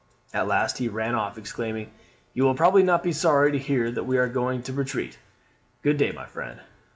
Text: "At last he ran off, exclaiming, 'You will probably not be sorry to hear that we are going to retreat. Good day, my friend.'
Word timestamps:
"At 0.33 0.47
last 0.47 0.79
he 0.79 0.87
ran 0.89 1.13
off, 1.13 1.37
exclaiming, 1.37 1.91
'You 2.33 2.41
will 2.43 2.55
probably 2.55 2.81
not 2.81 3.03
be 3.03 3.11
sorry 3.13 3.51
to 3.51 3.59
hear 3.59 3.91
that 3.91 4.05
we 4.05 4.17
are 4.17 4.27
going 4.29 4.63
to 4.63 4.73
retreat. 4.73 5.19
Good 5.83 5.97
day, 5.97 6.11
my 6.11 6.25
friend.' 6.25 6.59